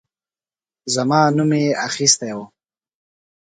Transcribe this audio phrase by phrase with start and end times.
[0.93, 1.51] زما نوم
[1.87, 2.45] اخیستی وو.